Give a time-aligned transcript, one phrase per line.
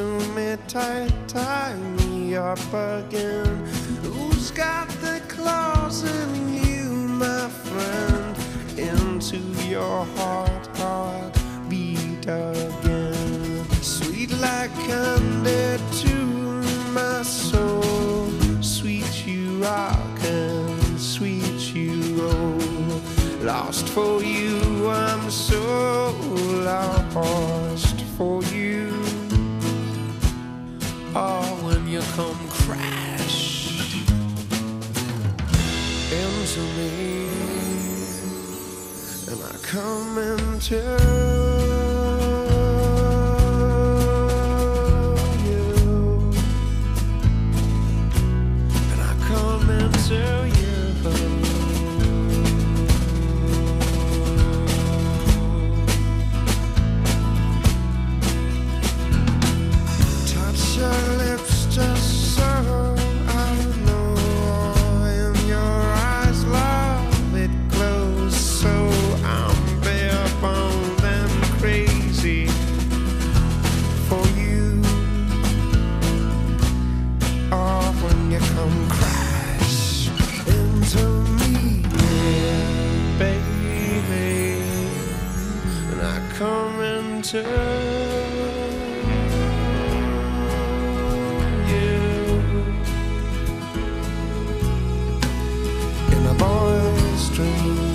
[0.00, 3.66] me tight, tie me up again.
[4.02, 8.36] Who's got the claws in you, my friend?
[8.78, 9.36] Into
[9.68, 13.64] your heart, heart beat again.
[13.82, 16.14] Sweet like candy to
[16.92, 18.30] my soul.
[18.62, 23.00] Sweet you rock and sweet you roll.
[23.42, 26.12] Lost for you, I'm so
[26.64, 28.91] lost for you.
[31.14, 33.68] Oh, when you come crash
[36.10, 37.28] into me,
[39.28, 40.76] and I come into
[45.44, 45.66] you,
[48.90, 50.16] and I come into
[50.46, 51.41] you.
[80.92, 81.06] Into
[81.38, 81.82] me,
[83.18, 84.62] baby,
[85.90, 87.38] and I come into
[91.68, 91.96] you.
[96.12, 97.91] In a boy's dream,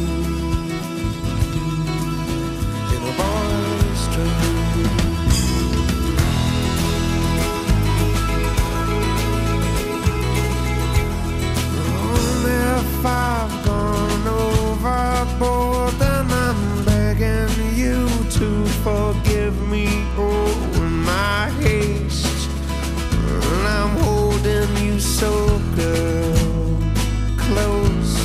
[18.88, 19.86] forgive me.
[20.18, 22.50] Oh, in my haste,
[23.34, 25.32] and I'm holding you so,
[25.76, 26.80] girl,
[27.46, 28.16] close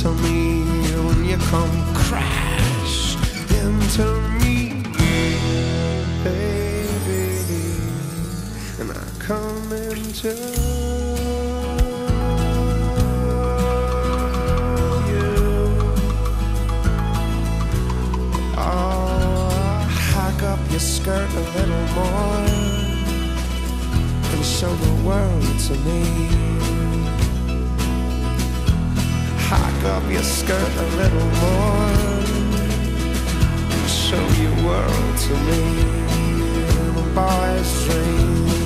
[0.00, 0.62] to me
[1.06, 3.16] when you come crash
[3.64, 4.06] into
[4.40, 4.82] me,
[6.22, 7.24] baby,
[8.78, 11.31] and I come into
[20.72, 22.46] your skirt a little more
[24.32, 26.02] and show the world to me.
[29.50, 31.92] Hike up your skirt a little more
[33.70, 35.62] and show your world to me.
[36.96, 38.61] A boy's dream.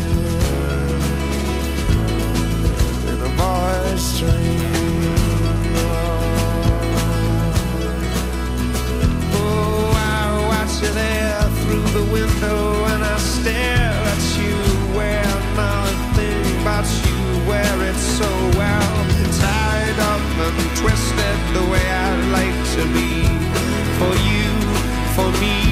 [11.67, 14.57] through the window and I stare at you
[14.97, 17.19] where nothing but you
[17.49, 18.95] wear it so well.
[19.43, 23.11] Tied up and twisted the way I like to be.
[23.99, 24.51] For you,
[25.17, 25.66] for me